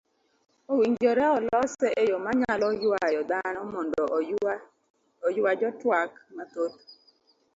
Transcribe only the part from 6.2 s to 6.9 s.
mathoth.